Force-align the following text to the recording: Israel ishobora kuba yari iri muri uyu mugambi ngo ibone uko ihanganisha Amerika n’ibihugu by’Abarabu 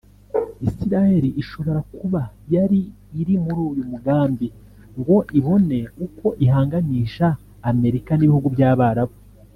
Israel 0.67 1.23
ishobora 1.41 1.79
kuba 1.97 2.21
yari 2.55 2.81
iri 3.21 3.35
muri 3.43 3.59
uyu 3.71 3.83
mugambi 3.91 4.47
ngo 4.99 5.15
ibone 5.39 5.79
uko 6.05 6.27
ihanganisha 6.45 7.27
Amerika 7.71 8.11
n’ibihugu 8.15 8.47
by’Abarabu 8.55 9.15